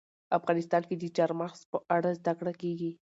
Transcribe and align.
افغانستان 0.37 0.81
کې 0.89 0.95
د 0.97 1.03
چار 1.17 1.31
مغز 1.39 1.61
په 1.71 1.77
اړه 1.95 2.09
زده 2.19 2.33
کړه 2.39 2.53
کېږي. 2.61 2.91